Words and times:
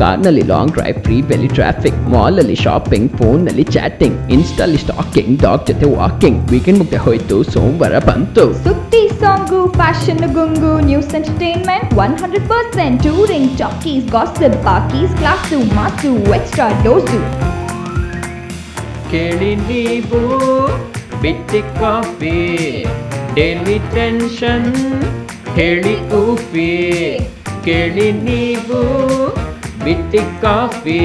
ಕಾರ್ನಲ್ಲಿ 0.00 0.44
long 0.50 0.72
drive 0.74 0.98
free 1.04 1.16
ಬೆಲಿ 1.22 1.48
traffic 1.54 1.98
mall 2.12 2.38
ಅಲ್ಲಿ 2.38 2.56
ಶಾಪಿಂಗ್ 2.62 3.10
ಫೋನ್ 3.18 3.40
ನಲ್ಲಿ 3.46 3.64
ಚಾಟಿಂಗ್ 3.74 4.18
ಇನ್ಸ್ಟಾಲಿ 4.32 4.78
ಸ್ಟಾಕಿಂಗ್ 4.84 5.34
ಡಾಗ್ 5.42 5.64
ಜೊತೆ 5.68 5.88
ವಾಕಿಂಗ್ 5.94 6.38
ವೀಕೆಂಡ್ 6.52 6.78
ಮುಗ್ದೆ 6.78 7.00
ಹೋಯ್ತು 7.04 7.38
ಸೋಮವಾರ 7.52 7.98
ಬಂತು 8.06 8.44
ಸುದ್ದಿ 8.64 9.02
song 9.20 9.60
fashion 9.74 10.24
ಗುಂಗು 10.36 10.72
news 10.88 11.12
entertainment 11.14 11.92
one 12.04 12.16
hundred 12.22 12.48
percent 12.48 12.98
touring 13.06 13.52
talkies 13.58 14.06
gossip 14.12 14.58
ಪಾಕೀಸ್ 14.64 15.14
class 15.20 15.60
mass 15.76 16.12
extra 16.38 16.68
dose 16.84 17.20
ಕೇಳಿ 19.10 19.52
ನೀವು 19.68 20.20
ಬಿಟ್ಟಿ 21.22 21.62
ಕಾಫಿ 21.78 22.38
ಡೈಲಿ 23.34 23.78
ಟೆನ್ಷನ್ 23.94 24.68
ಹೇಳಿ 25.54 25.94
ಊಫಿ 26.20 26.70
ಕೇಳಿ 27.64 28.08
ನೀವು 28.22 28.80
ಬಿಟ್ಟಿ 29.85 30.41
ಕಾಫಿ 30.41 30.99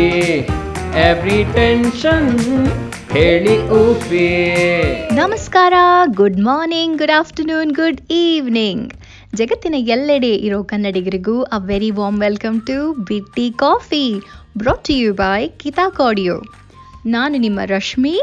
ಎವ್ರಿ 1.00 1.44
ಟೆನ್ಷನ್ 1.52 2.30
ಹೇಳಿ 3.10 3.58
ಊಫಿ 3.70 4.28
ನಮಸ್ಕಾರ 5.14 5.74
good 6.14 6.40
morning 6.40 6.98
good 6.98 7.10
afternoon 7.10 7.72
good 7.74 8.00
evening 8.10 8.84
ಜಗತ್ತಿನ 9.34 9.74
ಎಲ್ಲೆಡೆ 9.86 10.28
ಇರೋ 10.28 10.62
ಕನ್ನಡಿಗರಿಗೂ 10.62 11.42
a 11.42 11.58
very 11.64 11.90
warm 11.90 12.20
welcome 12.20 12.60
to 12.60 12.92
ಬಿಟ್ಟಿ 13.08 13.50
ಕಾಫಿ 13.50 14.04
ಬ್ರಾಟ್ 14.56 14.90
ಯು 14.90 15.14
ಬೈ 15.14 15.48
ಕಿತಾ 15.58 15.88
ಕಾಡಿಯೋ 15.90 16.36
ನಾನು 17.06 17.38
ನಿಮ್ಮ 17.38 17.60
Rashmi 17.66 18.16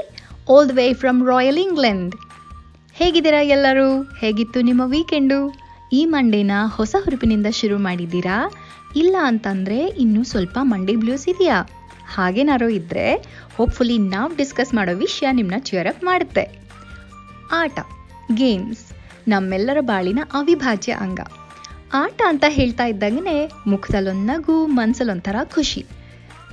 all 0.50 0.68
the 0.68 0.72
way 0.76 0.94
from 0.94 1.28
royal 1.28 1.58
England 1.58 2.16
ಹೇಗಿದ್ದೀರಾ 2.96 3.42
ಎಲ್ಲರೂ? 3.48 3.90
ಹೇಗಿತ್ತು 4.20 4.62
ನಿಮ್ಮ 4.62 4.82
ವೀಕೆಂಡು 4.86 5.40
ಈ 5.94 6.06
ಮಂಡೇನ 6.06 6.52
ಹೊಸ 6.68 6.96
ಹುರುಪಿನಿಂದ 7.04 7.48
ಶುರು 7.52 7.78
ಮಾಡಿದ್ದೀರಾ? 7.78 8.38
ಇಲ್ಲ 8.98 9.16
ಅಂತಂದರೆ 9.24 9.88
ಇನ್ನೂ 9.88 10.24
ಸ್ವಲ್ಪ 10.24 10.58
ಮಂಡಿ 10.62 10.96
ಬ್ಲೂಸ್ 10.96 11.30
ಇದೆಯಾ 11.30 11.70
ಹಾಗೇನಾರೋ 12.16 12.68
ಇದ್ದರೆ 12.68 13.06
ಹೋಪ್ಫುಲಿ 13.56 13.98
ನಾವು 13.98 14.36
ಡಿಸ್ಕಸ್ 14.36 14.74
ಮಾಡೋ 14.74 14.96
ವಿಷಯ 14.96 15.28
ನಿಮ್ಮನ್ನ 15.32 15.88
ಅಪ್ 15.88 16.04
ಮಾಡುತ್ತೆ. 16.04 16.60
ಆಟ 17.52 17.80
ಗೇಮ್ಸ್ 18.36 18.86
ನಮ್ಮೆಲ್ಲರ 19.28 19.78
ಬಾಳಿನ 19.82 20.20
ಅವಿಭಾಜ್ಯ 20.34 20.92
ಅಂಗ. 20.92 21.20
ಆಟ 21.94 22.22
ಅಂತ 22.28 22.44
ಹೇಳ್ತಾ 22.48 22.86
ಇದ್ದಂಗೆ 22.86 23.52
ಮುಖದಲ್ಲೊಂದು 23.68 24.26
ನಗು, 24.26 24.66
ಮನ್ಸಲ್ಲೊಂಥರ 24.66 25.36
ಖುಷಿ. 25.44 25.86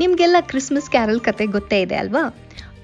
ನಿಮಗೆಲ್ಲ 0.01 0.37
ಕ್ರಿಸ್ಮಸ್ 0.41 0.91
ಕ್ಯಾರಲ್ 0.91 1.21
ಕತೆ 1.21 1.47
ಗೊತ್ತೇ 1.47 1.81
ಇದೆ 1.81 1.95
ಅಲ್ವಾ? 1.95 2.35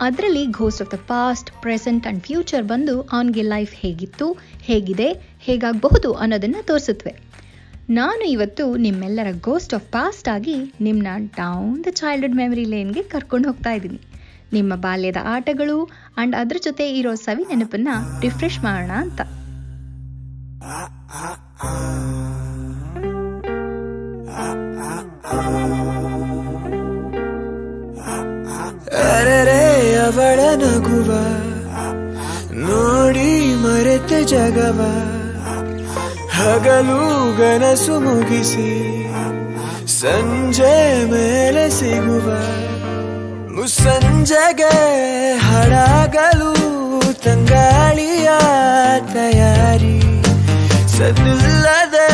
ಅದರಲ್ಲಿ 0.01 0.47
ghost 0.51 0.83
of 0.83 0.93
the 0.93 0.99
past 1.07 1.51
present 1.63 2.07
and 2.07 2.25
future 2.25 2.63
ಬಂದು 2.63 3.03
ಅವನಿಗೆ 3.03 3.43
ಲೈಫ್ 3.43 3.75
ಹೇಗಿತ್ತು, 3.75 4.27
ಹೇಗಿದೆ, 4.63 5.09
ಹೇಗಾಗಬಹುದು 5.41 6.13
ಅನ್ನೋದನ್ನು 6.13 6.67
ತೋರಿಸುತ್ತವೆ 6.67 7.30
ನಾನು 7.99 8.25
ಇವತ್ತು 8.25 8.65
ನಿಮ್ಮೆಲ್ಲರ 8.77 9.29
ಗೋಸ್ಟ್ 9.41 9.73
ಆಫ್ 9.75 9.87
ಪಾಸ್ಟ್ 9.93 10.29
ಆಗಿ 10.29 10.55
ನಿಮ್ಮನ್ನ 10.81 11.29
ಡೌನ್ 11.37 11.79
ದ 11.85 11.91
ಚೈಲ್ಡ್ಹುಡ್ 11.91 12.37
ಮೆಮರಿ 12.37 12.65
ಲೇನ್ಗೆ 12.65 13.03
ಕರ್ಕೊಂಡು 13.03 13.49
ಹೋಗ್ತಾ 13.49 13.71
ಇದ್ದೀನಿ. 13.71 13.99
ನಿಮ್ಮ 14.53 14.75
ಬಾಲ್ಯದ 14.75 15.21
ಆಟಗಳು 15.25 15.77
ಆ್ಯಂಡ್ 15.85 16.37
ಅದ್ರ 16.37 16.57
ಜೊತೆ 16.63 16.87
ಇರೋ 16.99 17.15
ಸವಿ 17.15 17.45
ನೆನಪನ್ನ 17.51 17.89
ರಿಫ್ರೆಶ್ 18.23 18.61
ಮಾಡೋಣ 18.65 18.93
ಅಂತ. 19.05 19.21
ಅವಳ 30.11 30.41
ನಗುವ, 30.61 31.11
ನೋಡಿ 32.69 33.31
ಮರೆತೆ 33.55 34.19
ಜಗವ. 34.25 34.81
ಹಗಲು 36.41 37.01
ಗನಸು 37.39 38.01
ಮುಗಿಸಿ 38.01 38.71
ಸಂಜೆ 40.01 40.75
ಮೇಲೆ 41.13 41.71
ಸಿಗುವ 41.71 42.27
ಮುಸಂಜೆಗೆ 43.55 44.75
ಹಡಗಲು 45.47 46.53
ತಂಗಾಳಿಯ 47.25 48.29
ತಯಾರಿ. 49.15 49.97
ಸದಿಲ್ಲದೆ 50.97 52.09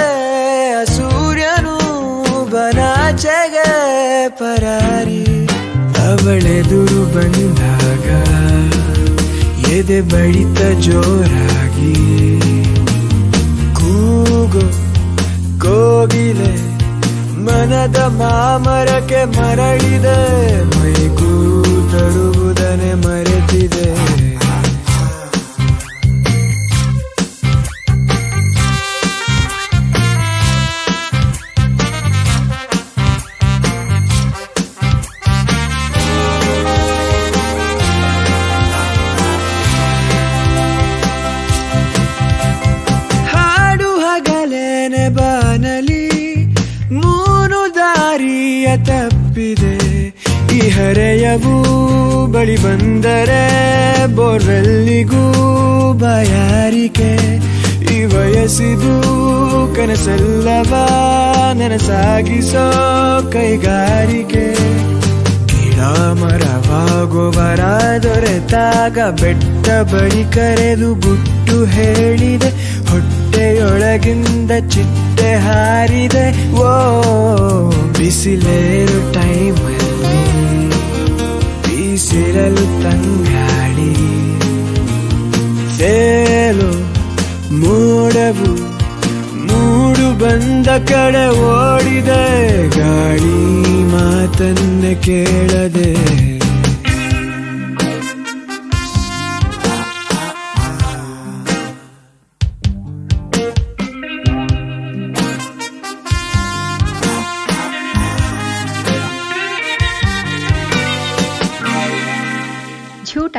ಸೂರ್ಯನು 0.97 1.77
ಬನಾಚೆಗೆ 2.53 3.69
ಪರಾರಿ. 4.29 5.23
ಅವಳೆದುರು 6.07 7.03
ಬಂದಾಗ 7.15 8.09
ಎದೆ 9.71 10.01
ಬಳಿತ 10.01 10.61
ಜೋರಾಗಿ 10.81 11.95
ಕೋಗಿಲೆ 15.87 16.53
ಮನದ 17.47 17.99
ಮಾಮರಕ್ಕೆ 18.21 19.21
ಮರಳಿದೆ 19.35 20.19
ಮೈಗೂ 20.73 21.33
ಬಯಾರಿಕೆ 56.87 57.13
ಈ 57.93 57.97
ವಯಸ್ಸಿದು 58.13 58.93
ಕನಸಲ್ಲವ 59.77 60.73
ನನಸಾಗಿಸೋ 61.59 62.65
ಕೈಗಾರಿಕೆ. 63.33 64.47
ಗಿಡ 65.51 65.79
ಮರವಾಗುವರ 66.21 67.63
ದೊರೆತಾಗ 68.05 68.99
ಬೆಟ್ಟ 69.21 69.67
ಬಳಿ 69.93 70.25
ಕರೆದು 70.35 70.91
ಗುಟ್ಟು 71.07 71.59
ಹೇಳಿದೆ, 71.77 72.51
ಹೊಟ್ಟೆಯೊಳಗಿಂದ 72.91 74.53
ಚಿಟ್ಟೆ 74.75 75.31
ಹಾರಿದೆ, 75.47 76.27
ಓ 76.63 76.71
ಬಿಸಿಲೇರು 77.99 79.01
ಟೈಮಲ್ಲಿ 79.13 80.23
ಬೀಸಿರಲು 81.65 82.67
ತಂಗಾಳಿ. 82.85 83.91
ತೇಲು 85.79 86.71
ಮೂಡವು 87.61 88.51
ಮೂಡು 89.47 90.07
ಬಂದ 90.25 90.67
ಕಡೆ 90.67 91.25
ಓಡಿದೆ 91.49 92.25
ಗಾಳಿ 92.79 93.37
ಮಾತನ್ನ 93.93 94.85
ಕೇಳದೆ. 95.05 95.91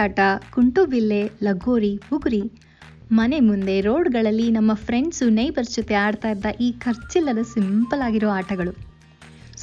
ಝೂಟಾಟ 0.08 0.52
ಕುಂಟುಬಿಲ್ಲೆ 0.56 1.22
ಲಗೋರಿ 1.44 1.92
ಬುಗುರಿ 2.10 2.42
ಮನೆ 3.18 3.38
ಮುಂದೆ 3.48 3.76
ರೋಡ್ಗಳಲ್ಲಿ 3.88 4.46
ನಮ್ಮ 4.58 4.72
ಫ್ರೆಂಡ್ಸು, 4.86 5.26
ನೈಬರ್ಸ್ 5.38 5.74
ಜೊತೆ 5.76 5.96
ಆಡ್ತಾ 6.04 6.30
ಇದ್ದ 6.34 6.46
ಈ 6.66 6.68
ಖರ್ಚಿಲ್ಲದ 6.84 7.42
ಸಿಂಪಲ್ 7.54 8.02
ಆಗಿರೋ 8.08 8.30
ಆಟಗಳು. 8.30 8.74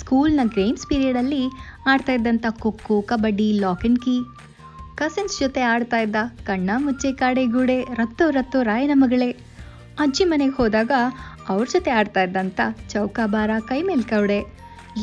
ಸ್ಕೂಲ್ನ 0.00 0.44
ಗೇಮ್ಸ್ 0.56 0.87
ಪೀರಿಯಡಲ್ಲಿ 0.88 1.41
ಆಡ್ತಾ 1.87 2.12
ಇದ್ದಂಥ 2.12 2.46
kho kho, 2.62 2.96
kabaddi, 3.11 3.49
lock 3.64 3.85
and 3.88 4.00
key. 4.05 4.17
Cousins 5.00 5.41
ಜೊತೆ 5.41 5.62
ಆಡ್ತಾ 5.73 6.00
ಇದ್ದ 6.06 6.17
ಕಣ್ಣ, 6.46 6.70
ಮುಚ್ಚೆ 6.76 7.12
ಕಾಡೆಗೂಡೆ 7.12 7.79
ರತ್ತೋ 8.00 8.26
ರತ್ತೋ 8.31 8.62
ರಾಯನ 8.62 8.96
ಮಗಳೇ. 9.05 9.31
ಅಜ್ಜಿ 10.05 10.25
ಮನೆಗೆ 10.25 10.56
ಹೋದಾಗ 10.61 10.93
ಅವ್ರ 11.49 11.67
ಜೊತೆ 11.75 11.93
ಆಡ್ತಾ 12.00 12.23
ಇದ್ದಂಥ 12.23 12.61
ಚೌಕಾಬಾರ 12.91 13.50
ಕೈ 13.70 13.82
ಮೇಲೆ 13.82 14.06
ಕವಡೆ. 14.14 14.41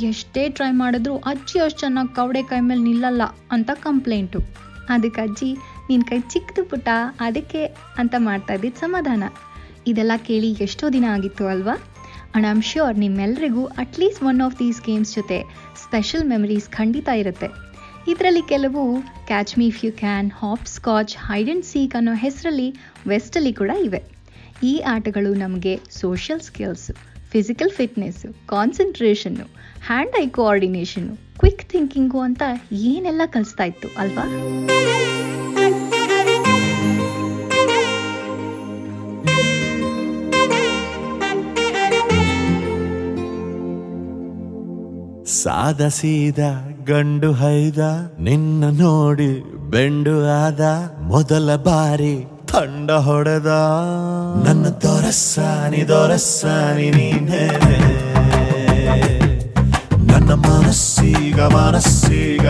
ಎಷ್ಟೇ 0.09 0.43
ಟ್ರೈ 0.49 0.71
ಮಾಡಿದ್ರು 0.81 1.15
ಅಜ್ಜಿ 1.31 1.59
ಅಷ್ಟು 1.59 1.79
ಚೆನ್ನಾಗಿ 1.79 2.13
ಕವಡೆ 2.15 2.43
ಕೈ 2.43 2.59
ಮೇಲೆ 2.71 2.83
ನಿಲ್ಲಲ್ಲ 2.89 3.23
ಅಂತ 3.51 3.71
ಕಂಪ್ಲೇಂಟು. 3.87 4.41
ಅದಕ್ಕೆ 4.89 5.21
ಅಜ್ಜಿ 5.21 5.51
ನಿನ್ನ 5.89 6.03
ಕೈ 6.09 6.19
ಚಿಕ್ಕದು 6.19 6.63
ಪುಟ್ಟ, 6.69 6.89
ಅದಕ್ಕೆ 7.19 7.65
ಅಂತ 7.97 8.15
ಮಾಡ್ತಾ 8.17 8.53
ಇದ್ದಿದ್ದು 8.53 8.79
ಸಮಾಧಾನ. 8.79 9.23
ಇದೆಲ್ಲ 9.87 10.11
ಕೇಳಿ 10.27 10.51
ಎಷ್ಟೋ 10.51 10.89
ದಿನ 10.89 11.05
ಆಗಿತ್ತು 11.09 11.47
ಅಲ್ವಾ? 11.47 11.75
ಅಂಡ್ 12.35 12.47
ಐ 12.47 12.49
ಆಮ್ 12.49 12.61
ಶ್ಯೂರ್ 12.61 12.97
ನಿಮ್ಮೆಲ್ಲರಿಗೂ 12.97 13.65
at least 13.65 14.23
one 14.23 14.41
of 14.41 14.59
these 14.59 14.81
games 14.81 15.15
ಜೊತೆ 15.15 15.39
ಸ್ಪೆಷಲ್ 15.85 16.25
ಮೆಮರೀಸ್ 16.25 16.69
ಖಂಡಿತ 16.69 17.07
ಇರುತ್ತೆ. 17.07 17.49
ಇದರಲ್ಲಿ 18.07 18.41
ಕೆಲವು 18.41 19.01
catch 19.27 19.59
me 19.59 19.67
if 19.67 19.85
you 19.85 19.91
can 19.91 20.31
hopscotch 20.65 21.17
hide 21.17 21.49
and 21.49 21.65
seek 21.65 21.95
ಅನ್ನೋ 21.95 22.13
ಹೆಸರಲ್ಲಿ 22.13 22.75
ವೆಸ್ಟಲ್ಲಿ 23.07 23.53
ಕೂಡ 23.53 23.69
ಇವೆ. 23.69 24.01
ಈ 24.63 24.79
ಆಟಗಳು 24.79 25.33
ನಮಗೆ 25.33 25.79
social 25.89 26.39
skills 26.39 26.93
physical 27.31 27.69
fitness 27.69 28.47
concentration 28.47 29.45
hand 29.87 30.15
eye 30.21 30.27
coordination 30.27 31.30
quick 31.41 31.63
thinking 31.71 32.19
ಅಂತ 32.25 32.43
ಏನೆಲ್ಲ 32.89 33.21
ಕಲಿಸ್ತಾ 33.35 33.63
ಇತ್ತು, 33.71 33.87
ಅಲ್ವಾ? 34.01 34.25
ಸಾದ 45.39 45.81
ಸೀದ, 45.97 46.39
ಗಂಡು 46.89 47.31
ಹೈದ, 47.41 47.81
ನಿನ್ನ 48.27 48.63
ನೋಡಿ 48.81 49.31
ಬೆಂಡು 49.73 50.15
ಆದ, 50.41 50.61
ಮೊದಲ 51.11 51.55
ಬಾರಿ 51.67 52.15
ತಂಡ 52.51 52.91
ಹೊಡೆದ. 53.07 53.51
ನನ್ನ 54.45 54.65
ದೊರಸಾನಿ 54.85 55.81
ದೊರಸಾನಿ 55.91 56.87
ನೀನೇ. 56.97 57.43
ನನ್ನ 60.09 60.31
ಮನಸ್ಸೀಗ 61.31 61.47
ಮನಸ್ಸೀಗ 61.55 62.45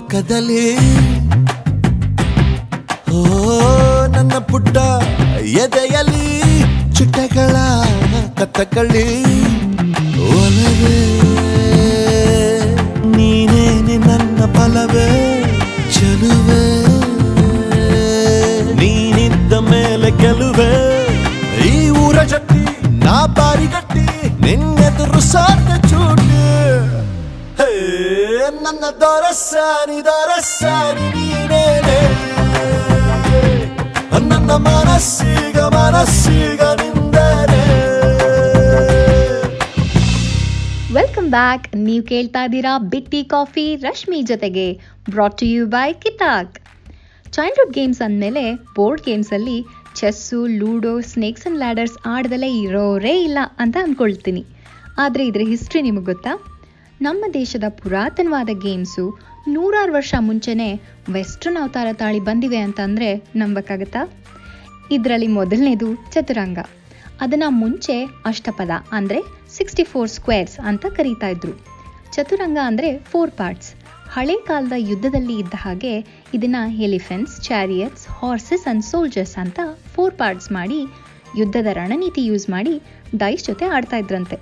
ಪಕ್ಕದಲ್ಲಿ. 0.00 0.66
ಓ, 3.16 3.20
ನನ್ನ 4.14 4.34
ಪುಟ್ಟ 4.50 4.76
ಎದೆಯಲ್ಲಿ 5.62 6.28
ಚುಟ್ಟಗಳ 6.94 7.56
ಕತ್ತಕಳ್ಳಿ. 8.38 9.04
ಒಲವೇ 10.36 11.00
ನೀನೇನೆ 13.16 13.96
ನನ್ನ 14.06 14.40
ಬಲವೇ, 14.56 15.08
ಚಲುವೆ. 15.94 16.62
ನೀನಿದ್ದ 18.80 19.52
ಮೇಲೆ 19.70 20.10
ಗೆಲುವೆ. 20.22 20.72
ಈ 21.68 21.88
ಊರ 22.04 22.22
ಜಟ್ಟಿ 22.22 22.64
ನಾ 23.04 23.18
ಬಾರಿಗಟ್ಟಿ, 23.38 24.06
ನಿನ್ನೆದುರು 24.46 25.22
ಸಾಧ್ಯ 25.32 25.88
ಚೂಟಿ 25.88 26.29
ನನ್ನ 28.64 28.84
ದೊರಸಾನಿ 29.02 29.98
ದೊರಸಾನಿ 30.08 31.06
ನೀನೇನೆ. 31.16 32.00
ನನ್ನ 34.30 34.50
ಮನಸ್ಸೀಗ 34.68 35.58
ಮನಸ್ಸೀಗ 35.78 36.60
ವೆಲ್ಕಮ್ 40.94 41.28
ಬ್ಯಾಕ್ 41.34 41.66
ನೀವು 41.86 42.02
ಕೇಳ್ತಾ 42.10 42.40
ಇದ್ದೀರಾ 42.46 42.72
ಬಿಟ್ಟಿ 42.92 43.18
ಕಾಫಿ 43.32 43.64
ರಶ್ಮಿ 43.84 44.18
ಜೊತೆಗೆ 44.30 44.64
ಬ್ರಾಟ್ 45.10 45.36
ಟು 45.40 45.46
ಯು 45.46 45.62
ಬೈ 45.74 45.88
ಕಿತಾಕ್. 46.04 46.54
ಚೈಲ್ಡ್ಹುಡ್ 47.36 47.74
ಗೇಮ್ಸ್ 47.76 48.00
ಅಂದಮೇಲೆ 48.06 48.42
board 48.76 49.02
ಗೇಮ್ಸಲ್ಲಿ 49.08 49.58
chess 50.00 50.40
ludo 50.60 50.94
snakes 51.12 51.44
and 51.44 51.60
ladders 51.62 51.96
ಆಡ್ದಲೇ 52.14 52.50
ಇರೋರೇ 52.64 53.14
ಇಲ್ಲ 53.26 53.38
ಅಂತ 53.58 53.76
ಅಂದ್ಕೊಳ್ತೀನಿ 53.84 54.42
ಆದರೆ 55.04 55.24
ಇದರ 55.30 55.44
ಹಿಸ್ಟ್ರಿ 55.52 55.82
ನಿಮಗೆ 55.88 56.04
ಗೊತ್ತಾ? 56.04 56.32
ನಮ್ಮ 57.00 57.24
ದೇಶದ 57.36 57.66
ಪುರಾತನವಾದ 57.80 58.50
ಗೇಮ್ಸು 58.64 59.04
ನೂರಾರು 59.52 59.92
ವರ್ಷ 59.92 60.14
ಮುಂಚೆನೇ 60.26 60.68
ವೆಸ್ಟರ್ನ್ 61.12 61.58
ಅವತಾರ 61.60 61.88
ತಾಳಿ 61.92 62.20
ಬಂದಿವೆ 62.20 62.58
ಅಂತಂದರೆ 62.66 63.08
ನಂಬಕ್ಕಾಗತ್ತಾ? 63.36 64.02
ಇದರಲ್ಲಿ 64.96 65.28
ಮೊದಲನೇದು 65.38 65.88
ಚತುರಂಗ. 66.14 66.58
ಅದನ್ನು 67.24 67.48
ಮುಂಚೆ 67.62 67.96
ಅಷ್ಟಪದ, 68.30 68.70
ಅಂದರೆ 68.98 69.20
ಸಿಕ್ಸ್ಟಿ 69.56 69.84
ಫೋರ್ 69.92 70.12
ಸ್ಕ್ವೇರ್ಸ್ 70.16 70.58
ಅಂತ 70.70 70.84
ಕರೀತಾ 70.98 71.30
ಇದ್ರು. 71.36 71.54
ಚತುರಂಗ 72.14 72.58
ಅಂದರೆ 72.66 72.90
ಫೋರ್ 73.10 73.34
ಪಾರ್ಟ್ಸ್ 73.40 73.72
ಹಳೆ 74.14 74.36
ಕಾಲದ 74.50 74.76
ಯುದ್ಧದಲ್ಲಿ 74.90 75.38
ಇದ್ದ 75.38 75.56
ಹಾಗೆ 75.64 75.94
ಇದನ್ನು 76.34 76.62
elephants 76.86 77.36
chariots 77.48 78.06
horses 78.20 78.64
and 78.66 78.84
soldiers 78.92 79.36
ಅಂತ 79.44 79.60
ಫೋರ್ 79.96 80.16
ಪಾರ್ಟ್ಸ್ 80.22 80.52
ಮಾಡಿ 80.52 80.80
ಯುದ್ಧದ 81.40 81.68
ರಣನೀತಿ 81.82 82.24
ಯೂಸ್ 82.30 82.48
ಮಾಡಿ 82.50 82.74
ಡೈಸ್ 83.16 83.46
ಜೊತೆ 83.50 83.66
ಆಡ್ತಾ 83.76 83.96
ಇದ್ರಂತೆ. 83.96 84.38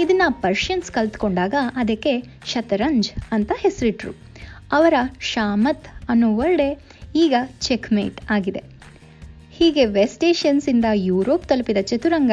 ಇದನ್ನ 0.00 0.22
ಪರ್ಷಿಯನ್ಸ್ 0.28 0.90
ಕಲ್ತ್ಕೊಂಡಾಗ 0.90 1.54
ಅದಕ್ಕೆ 1.76 2.22
ಶತರಂಜ್ 2.44 3.10
ಅಂತ 3.32 3.52
ಹೆಸರಿಟ್ರು. 3.56 4.12
ಅವರ 4.72 4.94
ಶಾಮತ್ 5.20 5.88
ಅನ್ನೋ 6.08 6.36
ವರ್ಡೆ 6.36 6.78
ಈಗ 7.14 7.34
ಚೆಕ್ಮೇಟ್ 7.60 8.20
ಆಗಿದೆ. 8.30 8.62
ಹೀಗೆ 9.50 9.84
ವೆಸ್ಟ್ 9.84 10.24
ಏಷ್ಯನ್ಸಿಂದ 10.24 10.84
ಯುರೋಪ್ 10.94 11.44
ತಲುಪಿದ 11.44 11.76
ಚತುರಂಗ 11.82 12.32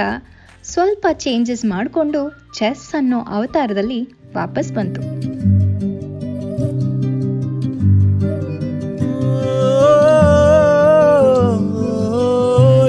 ಸ್ವಲ್ಪ 0.64 1.08
ಚೇಂಜಸ್ 1.14 1.66
ಮಾಡಿಕೊಂಡು 1.66 2.52
ಚೆಸ್ 2.58 2.96
ಅನ್ನೋ 2.96 3.20
ಅವತಾರದಲ್ಲಿ 3.20 4.10
ವಾಪಸ್ 4.36 4.74
ಬಂತು. 4.74 5.02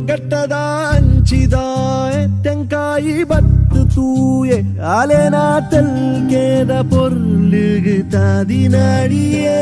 ಗಟ್ಟದ 0.07 0.53
ಅಂಚಿದ 0.93 1.55
ತೆಂಕಾಯಿ 2.45 3.25
ಬತ್ತು 3.25 3.54
தூய 3.95 4.51
அலனாத்தல் 4.95 5.95
கேத 6.29 6.73
பொருளுகு 6.91 7.97
தாதி 8.15 8.63
நாடியே 8.69 9.61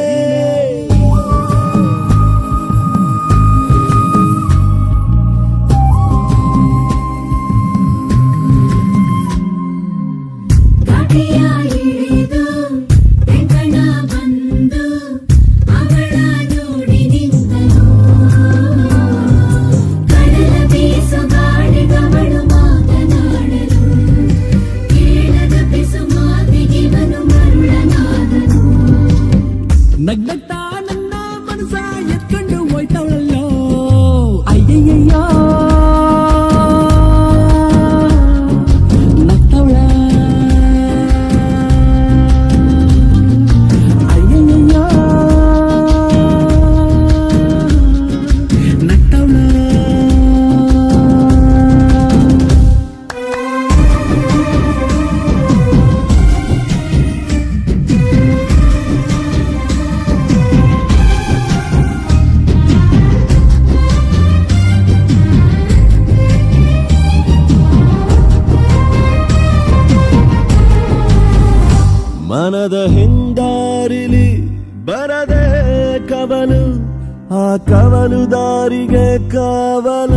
ಕವಲು 77.92 78.22
ದಾರಿಗೆ 78.32 79.08
ಕಾವಲ 79.30 80.14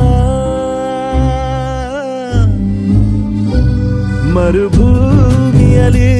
ಮರುಭೂಮಿಯಲ್ಲಿ 4.72 6.10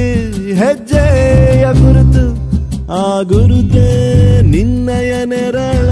ಹೆಜ್ಜೆಯ 0.54 1.64
ಗುರುತು 1.80 2.24
ಆ 2.94 3.06
ಗುರುತೇ 3.22 3.86
ನಿನ್ನಯ 4.46 5.12
ನೆರಳ 5.24 5.88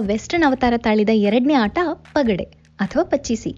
ವೆಸ್ಟರ್ನ್ 0.00 0.44
ಅವತಾರ 0.44 0.74
ತಾಳಿದ 0.76 1.08
ಎರಡನೇ 1.12 1.54
ಆಟ 1.54 1.78
ಪಗಡೆ 2.14 2.44
ಅಥವಾ 2.80 3.02
ಪಚ್ಚಿಸಿ. 3.02 3.56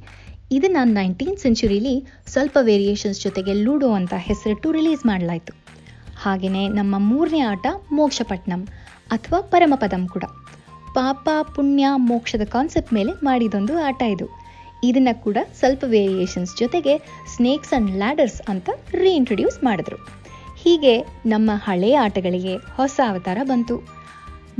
ಇದನ್ನ 0.52 0.76
ನೈನ್ಟೀನ್ 0.84 1.36
ಸೆಂಚುರಿಲಿ 1.36 2.06
ಸ್ವಲ್ಪ 2.26 2.58
ವೇರಿಯೇಷನ್ಸ್ 2.60 3.22
ಜೊತೆಗೆ 3.22 3.52
ಲೂಡೋ 3.52 3.90
ಅಂತ 3.90 4.14
ಹೆಸರಿಟ್ಟು 4.16 4.72
ರಿಲೀಸ್ 4.72 5.06
ಮಾಡಲಾಯಿತು. 5.06 5.52
ಹಾಗೆಯೇ 6.22 6.68
ನಮ್ಮ 6.68 6.94
ಮೂರನೇ 6.98 7.40
ಆಟ 7.40 7.66
ಮೋಕ್ಷಪಟ್ನಂ 7.92 8.68
ಅಥವಾ 9.10 9.40
ಪರಮಪದಂ 9.40 10.08
ಕೂಡ. 10.08 10.24
ಪಾಪ, 10.94 11.28
ಪುಣ್ಯ, 11.54 11.86
ಮೋಕ್ಷದ 11.96 12.44
ಕಾನ್ಸೆಪ್ಟ್ 12.44 12.92
ಮೇಲೆ 12.92 13.12
ಮಾಡಿದೊಂದು 13.24 13.78
ಆಟ 13.78 14.02
ಇದು. 14.02 14.28
ಇದನ್ನು 14.84 15.22
ಕೂಡ 15.22 15.36
ಸ್ವಲ್ಪ 15.58 15.84
ವೇರಿಯೇಷನ್ಸ್ 15.86 16.58
ಜೊತೆಗೆ 16.58 16.98
ಸ್ನೇಕ್ಸ್ 17.36 17.72
ಅಂಡ್ 17.72 17.90
ಲ್ಯಾಡರ್ಸ್ 17.90 18.42
ಅಂತ 18.48 18.70
ರೀಇಂಟ್ರೊಡ್ಯೂಸ್ 18.90 19.64
ಮಾಡಿದ್ರು. 19.64 19.96
ಹೀಗೆ 20.58 21.00
ನಮ್ಮ 21.26 21.50
ಹಳೆಯ 21.54 21.98
ಆಟಗಳಿಗೆ 21.98 22.56
ಹೊಸ 22.56 23.00
ಅವತಾರ 23.08 23.38
ಬಂತು. 23.42 24.01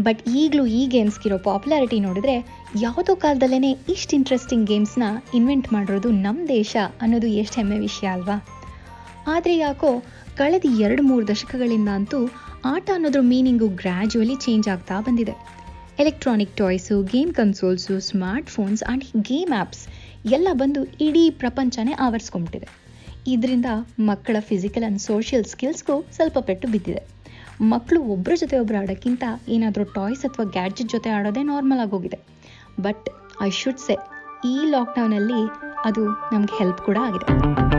ಬಟ್ 0.00 0.28
ಈಗಲೂ 0.28 0.66
ಈ 0.66 0.86
ಗೇಮ್ಸ್ಗಿರೋ 0.86 1.38
ಪಾಪ್ಯುಲಾರಿಟಿ 1.38 2.00
ನೋಡಿದ್ರೆ 2.00 2.66
ಯಾವುದೋ 2.80 3.16
ಕಾಲದಲ್ಲೇ 3.16 3.70
ಇಷ್ಟು 3.70 4.16
ಇಂಟ್ರೆಸ್ಟಿಂಗ್ 4.16 4.66
ಗೇಮ್ಸ್ನ 4.66 5.02
ಇನ್ವೆಂಟ್ 5.34 5.72
ಮಾಡಿರೋದು 5.72 6.10
ನಮ್ಮ 6.10 6.48
ದೇಶ 6.48 6.76
ಅನ್ನೋದು 7.00 7.26
ಎಷ್ಟು 7.26 7.54
ಹೆಮ್ಮೆ 7.54 7.78
ವಿಷಯ 7.78 8.06
ಅಲ್ವಾ? 8.06 8.46
ಆದರೆ 9.26 9.56
ಯಾಕೋ 9.56 10.02
ಕಳೆದ 10.36 10.64
ಎರಡು 10.80 11.02
ಮೂರು 11.02 11.28
ದಶಕಗಳಿಂದ 11.28 11.88
ಅಂತೂ 11.88 12.28
ಆಟ 12.64 12.90
ಅನ್ನೋದ್ರ 12.94 13.20
ಮೀನಿಂಗು 13.20 13.68
ಗ್ರ್ಯಾಜುವಲಿ 13.68 14.34
ಚೇಂಜ್ 14.34 14.68
ಆಗ್ತಾ 14.68 15.00
ಬಂದಿದೆ. 15.00 15.32
Electronic 15.98 16.56
toys 16.56 17.02
game 17.02 17.34
consoles 17.34 18.00
smart 18.00 18.48
phones 18.48 18.82
and 18.82 19.04
game 19.22 19.52
apps 19.58 19.88
ಎಲ್ಲ 20.26 20.48
ಬಂದು 20.52 20.84
ಇಡೀ 20.84 21.30
ಪ್ರಪಂಚನೇ 21.30 21.92
ಆವರಿಸ್ಕೊಂಬಿಟ್ಟಿದೆ. 21.92 22.68
ಇದರಿಂದ 23.26 23.66
ಮಕ್ಕಳ 24.00 24.36
ಫಿಸಿಕಲ್ 24.40 24.82
ಆ್ಯಂಡ್ 24.82 24.98
ಸೋಷಿಯಲ್ 24.98 25.44
ಸ್ಕಿಲ್ಸ್ಗೂ 25.44 26.04
ಸ್ವಲ್ಪ 26.12 26.38
ಪೆಟ್ಟು 26.38 26.68
ಬಿದ್ದಿದೆ. 26.68 27.21
ಮಕ್ಕಳು 27.62 28.00
ಒಬ್ಬರ 28.02 28.32
ಜೊತೆ 28.36 28.58
ಒಬ್ಬರು 28.58 28.78
ಆಡೋಕ್ಕಿಂತ 28.78 29.24
ಏನಾದರೂ 29.48 29.84
ಟಾಯ್ಸ್ 29.84 30.24
ಅಥವಾ 30.24 30.44
ಗ್ಯಾಡ್ಜೆಟ್ 30.50 30.88
ಜೊತೆ 30.88 31.10
ಆಡೋದೇ 31.10 31.42
ನಾರ್ಮಲ್ 31.42 31.80
ಆಗೋಗಿದೆ. 31.80 32.18
ಬಟ್ 32.80 33.08
ಐ 33.42 33.50
ಶುಡ್ 33.50 33.78
ಸೆ 33.78 33.96
ಈ 34.44 34.70
ಲಾಕ್ಡೌನಲ್ಲಿ 34.70 35.40
ಅದು 35.84 36.04
ನಮ್ಗೆ 36.06 36.58
ಹೆಲ್ಪ್ 36.58 36.80
ಕೂಡ 36.80 36.98
ಆಗಿದೆ. 37.02 37.71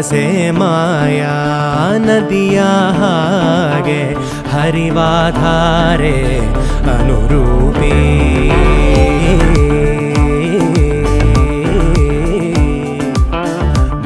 ಮನಸೇ 0.00 0.50
ಮಾಯಾ 0.50 1.32
ನದಿಯ 1.98 2.58
ಹಾಗೆ 2.98 3.98
ಹರಿವಾಧಾರೆ 4.52 6.14
ಅನುರೂಪಿ. 6.92 7.98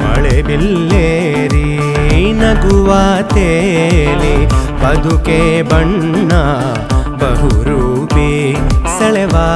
ಮಳೆ 0.01 0.35
ಬಿಲ್ಲೇರಿ 0.41 1.71
ನಗುವ 2.41 2.91
ತೇಲಿ 3.33 4.35
ಬದುಕೆ 4.83 5.61
ಬಣ್ಣ 5.71 6.31
ಬಹುರೂಪಿ. 7.23 8.31
ಸೆಳೆವಾ 8.99 9.47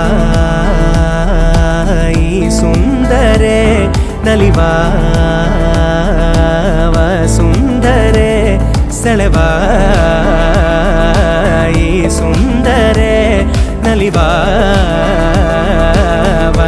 ಸುಂದರೆ 2.62 3.60
ನಲಿವಾ 4.26 4.72
ಸುಂದರೆ, 7.28 8.60
ಸೆಳೆವಾ 9.04 9.50
ಈ 11.70 12.10
ಸುಂದರೆ, 12.10 13.44
ನಲಿವಾ 13.84 14.30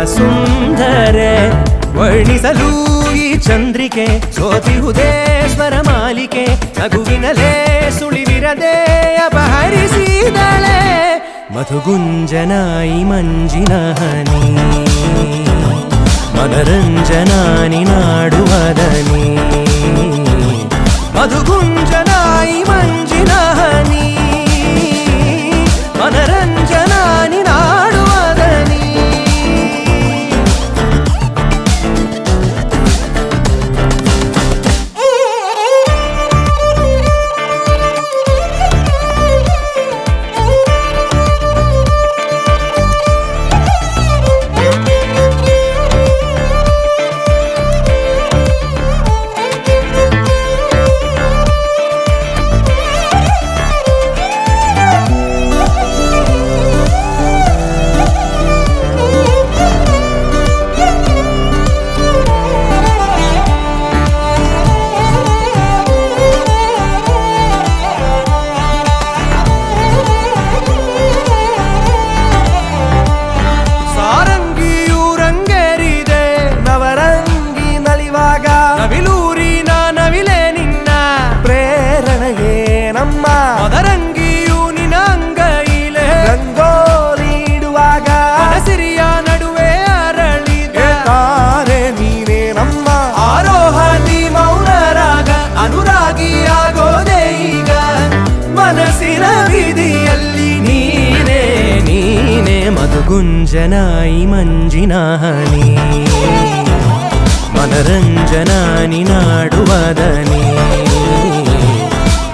ಸುಂದರೆ. 0.06 1.50
ವರ್ಣಿಸಲು 1.96 2.70
ಈ 3.12 3.38
ಚಂದ್ರಿಕೆ 3.38 4.32
ಸೋತಿಹುದೇ 4.32 5.44
ಸ್ವರ 5.54 5.74
ಮಾಲಿಕೆ, 5.82 6.46
ನಗುವಿನಲೇ 6.80 7.90
ಸುಳಿವಿರದೆ 8.00 8.75
ಅಪಹರಿಸಿದಳೆ. 9.25 10.82
ಮಧುಗುಂಜನಾಯಿ 11.56 13.04
ಮಂಜಿನ 13.04 13.74
మనరంజనాని 16.41 17.83
నాడువదని. 17.83 19.25
మధుగుంజనాయి 21.15 22.60
ಜನಾಯಿ 103.51 104.25
ಮಂಜಿನಾಹನಿ. 104.25 105.75
ಮನರಂಜನಾನಿ 107.58 109.03
ನಾಡುವದನಿ. 109.03 110.43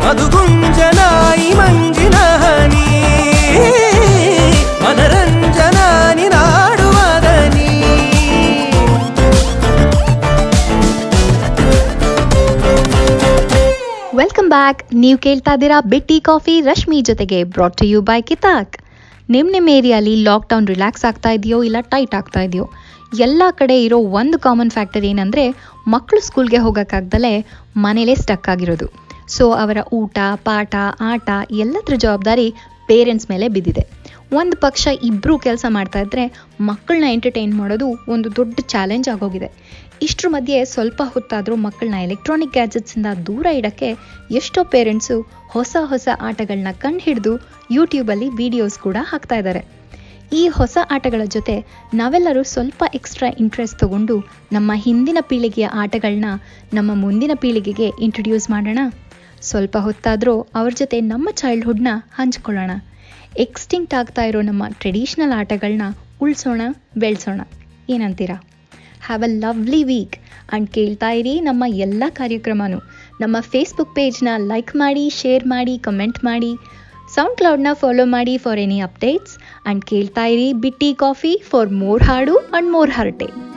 ಅದು 0.10 0.28
ಗುಂಜನಾಯಿ 0.28 1.54
ಮಂಜಿನಾಹನಿ. 1.54 2.84
ನಾಡುವದನಿ. 6.28 7.70
ವೆಲ್ಕಮ್ 14.16 14.50
ಬ್ಯಾಕ್ 14.50 14.84
ನೀವು 14.94 15.18
ಕೇಳ್ತಾ 15.20 15.54
ಇದ್ದೀರಾ 15.54 15.82
ಬಿಟ್ಟಿ 15.82 16.20
ಕಾಫಿ 16.20 16.62
ರಶ್ಮಿ 16.62 17.02
ಜೊತೆಗೆ 17.02 17.44
ಬ್ರಾಟ್ 17.44 17.78
ಟು 17.78 17.86
ಯು 17.86 18.02
ಬೈ 18.02 18.22
ಕಿತಾಕ್ 18.22 18.78
ನಿಮ್ಮ 19.30 19.52
ನಿಮ್ಮ 19.52 19.70
ಏರಿಯಾಲಿ 19.70 20.24
ಲಾಕ್ಡೌನ್ 20.24 20.68
ರಿಲ್ಯಾಕ್ಸ್ 20.68 21.06
ಆಗ್ತಾ 21.06 21.32
ಇದೆಯೋ 21.32 21.64
ಇಲ್ಲ 21.64 21.78
ಟೈಟ್ 21.82 22.16
ಆಗ್ತಾ 22.16 22.42
ಇದೆಯೋ? 22.42 22.70
ಎಲ್ಲ 23.20 23.44
ಕಡೆ 23.52 23.84
ಇರೋ 23.84 23.98
ಒಂದು 24.00 24.40
ಕಾಮನ್ 24.40 24.72
ಫ್ಯಾಕ್ಟರ್ 24.72 25.06
ಏನಂದರೆ 25.06 25.44
ಮಕ್ಕಳು 25.88 26.22
ಸ್ಕೂಲ್ಗೆ 26.22 26.58
ಹೋಗೋಕ್ಕಾಗ್ದಲೇ 26.58 27.46
ಮನೇಲೇ 27.78 28.16
ಸ್ಟಕ್ 28.16 28.50
ಆಗಿರೋದು. 28.50 28.88
ಸೊ 29.28 29.52
ಅವರ 29.52 29.78
ಊಟ, 29.94 30.18
ಪಾಠ, 30.36 30.76
ಆಟ 31.02 31.30
ಎಲ್ಲದರ 31.52 31.94
ಜವಾಬ್ದಾರಿ 31.96 32.54
ಪೇರೆಂಟ್ಸ್ 32.88 33.30
ಮೇಲೆ 33.30 33.48
ಬಿದ್ದಿದೆ. 33.48 33.84
ಒಂದು 34.34 34.58
ಪಕ್ಷ 34.58 34.88
ಇಬ್ಬರು 35.04 35.38
ಕೆಲಸ 35.38 35.66
ಮಾಡ್ತಾ 35.70 36.00
ಇದ್ದರೆ 36.00 36.24
ಮಕ್ಕಳನ್ನ 36.62 37.04
ಎಂಟರ್ಟೈನ್ 37.10 37.54
ಮಾಡೋದು 37.54 37.88
ಒಂದು 38.10 38.36
ದೊಡ್ಡ 38.36 38.60
ಚಾಲೆಂಜ್ 38.68 39.10
ಆಗೋಗಿದೆ. 39.10 39.50
ಇಷ್ಟ್ರ 40.02 40.28
ಮಧ್ಯೆ 40.30 40.66
ಸ್ವಲ್ಪ 40.66 41.02
ಹೊತ್ತಾದರೂ 41.06 41.56
ಮಕ್ಕಳನ್ನ 41.56 41.96
ಎಲೆಕ್ಟ್ರಾನಿಕ್ 41.96 42.52
ಗ್ಯಾಜೆಟ್ಸಿಂದ 42.52 43.06
ದೂರ 43.26 43.46
ಇಡೋಕ್ಕೆ 43.46 43.98
ಎಷ್ಟೋ 44.32 44.64
ಪೇರೆಂಟ್ಸು 44.64 45.22
ಹೊಸ 45.50 45.78
ಹೊಸ 45.82 46.08
ಆಟಗಳನ್ನ 46.20 46.68
ಕಂಡು 46.72 47.00
ಹಿಡಿದು 47.00 47.34
ಯೂಟ್ಯೂಬಲ್ಲಿ 47.72 48.30
ವಿಡಿಯೋಸ್ 48.30 48.80
ಕೂಡ 48.80 48.98
ಹಾಕ್ತಾ 49.02 49.36
ಇದ್ದಾರೆ 49.36 49.78
ಈ 50.34 50.48
ಹೊಸ 50.48 50.78
ಆಟಗಳ 50.92 51.22
ಜೊತೆ 51.26 51.56
ನಾವೆಲ್ಲರೂ 51.94 52.44
ಸ್ವಲ್ಪ 52.44 52.84
ಎಕ್ಸ್ಟ್ರಾ 52.94 53.30
ಇಂಟ್ರೆಸ್ಟ್ 53.40 53.80
ತಗೊಂಡು 53.80 54.26
ನಮ್ಮ 54.52 54.72
ಹಿಂದಿನ 54.76 55.18
ಪೀಳಿಗೆಯ 55.22 55.68
ಆಟಗಳನ್ನ 55.74 56.26
ನಮ್ಮ 56.74 56.94
ಮುಂದಿನ 56.94 57.32
ಪೀಳಿಗೆಗೆ 57.36 57.88
ಇಂಟ್ರೊಡ್ಯೂಸ್ 58.02 58.50
ಮಾಡೋಣ. 58.50 58.80
ಸ್ವಲ್ಪ 59.42 59.78
ಹೊತ್ತಾದರೂ 59.78 60.42
ಅವ್ರ 60.42 60.72
ಜೊತೆ 60.76 61.02
ನಮ್ಮ 61.02 61.30
ಚೈಲ್ಡ್ಹುಡ್ನ 61.32 61.88
ಹಂಚ್ಕೊಳ್ಳೋಣ. 62.14 62.72
ಎಕ್ಸ್ಟಿಂಕ್ಟ್ 63.38 63.94
ಆಗ್ತಾ 63.94 64.24
ಇರೋ 64.24 64.42
ನಮ್ಮ 64.42 64.64
ಟ್ರೆಡಿಷ್ನಲ್ 64.68 65.32
ಆಟಗಳನ್ನ 65.32 65.82
ಉಳಿಸೋಣ, 66.22 66.62
ಬೆಳೆಸೋಣ. 66.98 67.42
ಏನಂತೀರಾ? 67.90 68.47
Have 69.08 69.24
a 69.24 69.32
lovely 69.44 69.84
week 69.84 70.16
and 70.18 70.70
ಕೇಳ್ತಾ 70.70 71.10
ಇರಿ 71.10 71.34
ನಮ್ಮ 71.40 71.64
ಎಲ್ಲ 71.86 72.04
ಕಾರ್ಯಕ್ರಮನೂ. 72.10 72.80
ನಮ್ಮ 73.22 73.38
ಫೇಸ್ಬುಕ್ 73.52 73.96
ಪೇಜ್ನ 73.96 74.30
ಲೈಕ್ 74.52 74.76
ಮಾಡಿ 74.76 75.06
ಶೇರ್ 75.10 75.46
ಮಾಡಿ 75.48 75.78
ಕಮೆಂಟ್ 75.78 76.20
ಮಾಡಿ. 76.26 76.52
ಸೌಂಡ್ 77.16 77.38
ಕ್ಲೌಡ್ನ 77.38 77.68
ಫಾಲೋ 77.74 78.06
ಮಾಡಿ 78.06 78.38
ಫಾರ್ 78.38 78.60
ಎನಿ 78.60 78.80
ಅಪ್ಡೇಟ್ಸ್ 78.82 79.36
ಆ್ಯಂಡ್ 79.38 79.86
ಕೇಳ್ತಾ 79.86 80.26
ಇರಿ 80.26 80.48
ಬಿಟ್ಟಿ 80.54 80.94
ಕಾಫಿ 80.94 81.34
ಫಾರ್ 81.50 81.72
ಮೋರ್ 81.84 82.04
ಹಾಡು 82.04 82.38
ಆ್ಯಂಡ್ 82.38 82.72
ಮೋರ್ 82.72 82.92
ಹರಟೆ. 82.92 83.57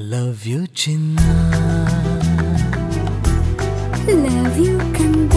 ಲವ್ 0.00 0.48
ಯು 0.48 0.66
ಚಿನ್ನ 0.66 1.18
ಲವ್ 4.08 4.58
ಯು 4.60 4.78
ಕಂದ 4.78 5.34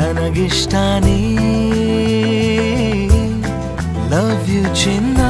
ನನಗಿಷ್ಟನೇ. 0.00 1.18
ಲವ್ 4.10 4.50
ಯು 4.50 4.74
ಚಿನ್ನ 4.74 5.21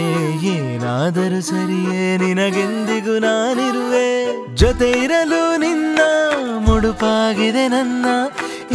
ಏನಾದರೂ 0.46 1.42
ಸರಿಯೇ? 1.42 2.18
ನಿನಗೆಂದಿಗೂ 2.18 3.20
ನಾನಿರುವೆ. 3.20 4.08
ಜೊತೆ 4.56 4.92
ಇರಲು 4.92 5.58
ನಿನ್ನ 5.58 6.00
ಮುಡುಪಾಗಿದೆ 6.70 7.68
ನನ್ನ 7.68 8.06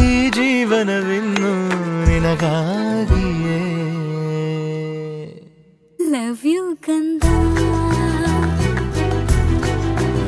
ಈ 0.03 0.29
ಜೀವನವಿನ್ನು 0.29 1.53
ನಿನಗಾಗಿಯೇ. 2.09 3.59
ಲವ್ 5.99 6.47
ಯು 6.47 6.75
ಕಂದ 6.85 7.23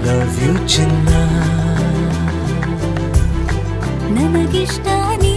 ಲವ್ 0.06 0.48
ಯು 0.48 0.68
ಚಿನ್ನ. 0.68 1.59
ष्टानि 4.34 5.34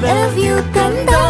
प्रव्युतन्दा 0.00 1.22